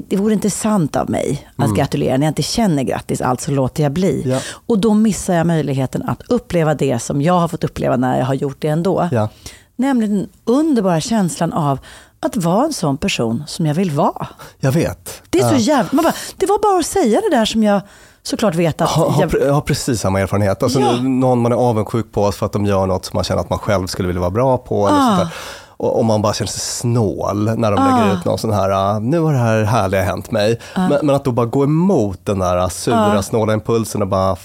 det 0.08 0.16
vore 0.16 0.34
inte 0.34 0.50
sant 0.50 0.96
av 0.96 1.10
mig 1.10 1.48
att 1.56 1.64
mm. 1.64 1.76
gratulera 1.76 2.16
när 2.16 2.26
jag 2.26 2.30
inte 2.30 2.42
känner 2.42 2.82
grattis, 2.82 3.20
alltså 3.20 3.50
låter 3.50 3.82
jag 3.82 3.92
bli. 3.92 4.22
Ja. 4.26 4.40
Och 4.66 4.78
då 4.78 4.94
missar 4.94 5.34
jag 5.34 5.46
möjligheten 5.46 6.02
att 6.02 6.22
uppleva 6.22 6.74
det 6.74 6.98
som 6.98 7.22
jag 7.22 7.40
har 7.40 7.48
fått 7.48 7.64
uppleva 7.64 7.96
när 7.96 8.18
jag 8.18 8.26
har 8.26 8.34
gjort 8.34 8.56
det 8.60 8.68
ändå. 8.68 9.08
Ja. 9.12 9.28
Nämligen 9.76 10.16
den 10.16 10.28
underbara 10.44 11.00
känslan 11.00 11.52
av 11.52 11.78
att 12.20 12.36
vara 12.36 12.64
en 12.64 12.72
sån 12.72 12.96
person 12.96 13.44
som 13.46 13.66
jag 13.66 13.74
vill 13.74 13.90
vara. 13.90 14.26
Jag 14.58 14.72
vet. 14.72 15.22
Det 15.30 15.38
är 15.38 15.48
så 15.48 15.56
jävla... 15.56 15.88
Man 15.92 16.04
bara, 16.04 16.14
det 16.36 16.46
var 16.46 16.58
bara 16.62 16.78
att 16.80 16.86
säga 16.86 17.20
det 17.20 17.36
där 17.36 17.44
som 17.44 17.62
jag 17.62 17.80
såklart 18.22 18.54
vet 18.54 18.80
att... 18.80 18.90
Jag 18.96 19.04
har, 19.04 19.38
jag 19.40 19.52
har 19.52 19.60
precis 19.60 20.00
samma 20.00 20.20
erfarenhet. 20.20 20.62
Alltså, 20.62 20.80
ja. 20.80 20.92
Någon 21.02 21.38
man 21.38 21.52
är 21.52 21.56
avundsjuk 21.56 22.12
på 22.12 22.32
för 22.32 22.46
att 22.46 22.52
de 22.52 22.66
gör 22.66 22.86
något 22.86 23.04
som 23.04 23.16
man 23.16 23.24
känner 23.24 23.40
att 23.40 23.50
man 23.50 23.58
själv 23.58 23.86
skulle 23.86 24.06
vilja 24.06 24.20
vara 24.20 24.30
bra 24.30 24.58
på. 24.58 24.88
Eller 24.88 24.98
ah. 24.98 25.28
och, 25.68 25.98
och, 25.98 26.04
man 26.04 26.22
bara 26.22 26.32
känner 26.32 26.48
sig 26.48 26.60
snål 26.60 27.44
när 27.44 27.72
de 27.72 27.80
ah. 27.80 27.98
lägger 27.98 28.14
ut 28.14 28.24
någon 28.24 28.38
sån 28.38 28.52
här, 28.52 28.70
ah, 28.70 28.98
nu 28.98 29.18
har 29.20 29.32
det 29.32 29.38
här 29.38 29.64
härliga 29.64 30.02
hänt 30.02 30.30
mig. 30.30 30.60
Ah. 30.74 30.88
Men, 30.88 31.06
men, 31.06 31.16
att 31.16 31.24
då 31.24 31.32
bara 31.32 31.46
gå 31.46 31.64
emot 31.64 32.20
den 32.24 32.38
där 32.38 32.68
sura, 32.68 33.18
ah. 33.18 33.22
snåla 33.22 33.52
impulsen 33.52 34.02
och 34.02 34.08
bara, 34.08 34.36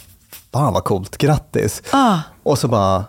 fan 0.53 0.73
vad 0.73 0.83
coolt, 0.83 1.17
grattis. 1.17 1.81
Ah. 1.91 2.17
Och 2.43 2.57
så 2.57 2.67
bara, 2.67 3.05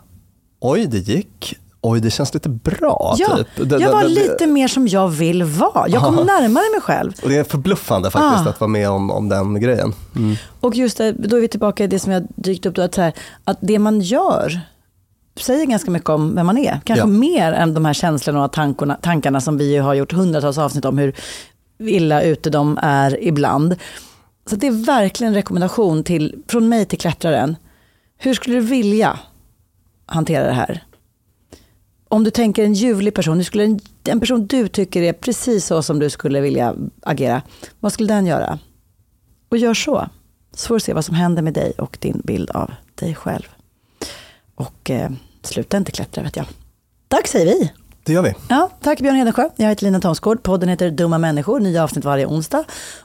oj 0.60 0.86
det 0.86 0.98
gick 0.98 1.56
oj 1.82 2.00
det 2.00 2.10
känns 2.10 2.34
lite 2.34 2.48
bra. 2.48 3.14
Ja, 3.18 3.36
typ. 3.36 3.68
det, 3.68 3.78
jag 3.78 3.92
var 3.92 4.02
det, 4.02 4.08
lite 4.08 4.46
mer 4.46 4.68
som 4.68 4.88
jag 4.88 5.08
vill 5.08 5.42
vara. 5.42 5.88
Jag 5.88 6.02
kom 6.02 6.14
aha. 6.14 6.24
närmare 6.24 6.70
mig 6.70 6.80
själv. 6.80 7.12
Och 7.22 7.28
det 7.28 7.36
är 7.36 7.44
förbluffande 7.44 8.10
faktiskt 8.10 8.46
ah. 8.46 8.50
att 8.50 8.60
vara 8.60 8.68
med 8.68 8.90
om, 8.90 9.10
om 9.10 9.28
den 9.28 9.60
grejen. 9.60 9.94
Mm. 10.16 10.36
Och 10.60 10.74
just 10.74 10.98
det, 10.98 11.12
då 11.12 11.36
är 11.36 11.40
vi 11.40 11.48
tillbaka 11.48 11.84
i 11.84 11.86
det 11.86 11.98
som 11.98 12.12
jag 12.12 12.26
dykt 12.36 12.66
upp 12.66 12.74
då, 12.74 12.82
att, 12.82 12.96
här, 12.96 13.12
att 13.44 13.58
det 13.60 13.78
man 13.78 14.00
gör 14.00 14.60
säger 15.40 15.66
ganska 15.66 15.90
mycket 15.90 16.08
om 16.08 16.34
vem 16.34 16.46
man 16.46 16.58
är. 16.58 16.80
Kanske 16.84 17.02
ja. 17.02 17.06
mer 17.06 17.52
än 17.52 17.74
de 17.74 17.84
här 17.84 17.92
känslorna 17.92 18.44
och 18.44 18.52
tankarna, 18.52 18.94
tankarna 19.02 19.40
som 19.40 19.56
vi 19.58 19.76
har 19.76 19.94
gjort 19.94 20.12
hundratals 20.12 20.58
avsnitt 20.58 20.84
om 20.84 20.98
hur 20.98 21.14
illa 21.78 22.22
ute 22.22 22.50
de 22.50 22.78
är 22.82 23.22
ibland. 23.22 23.76
Så 24.46 24.56
det 24.56 24.66
är 24.66 24.86
verkligen 24.86 25.32
en 25.32 25.34
rekommendation 25.34 26.04
till, 26.04 26.42
från 26.48 26.68
mig 26.68 26.84
till 26.84 26.98
klättraren. 26.98 27.56
Hur 28.18 28.34
skulle 28.34 28.56
du 28.56 28.60
vilja 28.60 29.18
hantera 30.06 30.46
det 30.46 30.52
här? 30.52 30.82
Om 32.12 32.24
du 32.24 32.30
tänker 32.30 32.64
en 32.64 32.74
ljuvlig 32.74 33.14
person, 33.14 33.38
du 33.38 33.44
skulle, 33.44 33.78
en 34.04 34.20
person 34.20 34.46
du 34.46 34.68
tycker 34.68 35.02
är 35.02 35.12
precis 35.12 35.66
så 35.66 35.82
som 35.82 35.98
du 35.98 36.10
skulle 36.10 36.40
vilja 36.40 36.74
agera, 37.02 37.42
vad 37.80 37.92
skulle 37.92 38.14
den 38.14 38.26
göra? 38.26 38.58
Och 39.48 39.56
gör 39.56 39.74
så. 39.74 40.08
Så 40.54 40.68
får 40.68 40.74
du 40.74 40.80
se 40.80 40.92
vad 40.92 41.04
som 41.04 41.14
händer 41.14 41.42
med 41.42 41.54
dig 41.54 41.72
och 41.78 41.98
din 42.00 42.20
bild 42.24 42.50
av 42.50 42.70
dig 42.94 43.14
själv. 43.14 43.48
Och 44.54 44.90
eh, 44.90 45.10
sluta 45.42 45.76
inte 45.76 45.92
klättra 45.92 46.22
vet 46.22 46.36
jag. 46.36 46.46
Tack 47.08 47.26
säger 47.26 47.46
vi. 47.46 47.72
Det 48.04 48.12
gör 48.12 48.22
vi. 48.22 48.34
Ja, 48.48 48.70
tack 48.82 49.00
Björn 49.00 49.16
Hedensjö. 49.16 49.48
Jag 49.56 49.68
heter 49.68 49.84
Lina 49.84 50.00
Thomsgård. 50.00 50.42
Podden 50.42 50.68
heter 50.68 50.90
Dumma 50.90 51.18
människor. 51.18 51.60
Nya 51.60 51.84
avsnitt 51.84 52.04
varje 52.04 52.26
onsdag. 52.26 52.64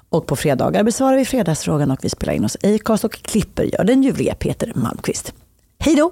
Och 0.10 0.26
på 0.26 0.36
fredagar 0.36 0.84
besvarar 0.84 1.18
vi 1.18 1.26
fredagsfrågan 1.26 1.92
och 1.92 2.00
vi 2.02 2.10
spelar 2.10 2.34
in 2.34 2.44
hos 2.44 2.58
Acast 2.64 3.04
och 3.04 3.14
klipper 3.14 3.64
gör 3.64 3.84
den 3.84 4.04
ljuvliga 4.04 4.36
Peter 4.36 4.72
Malmqvist. 4.76 5.34
Hej 5.80 5.96
då! 5.96 6.12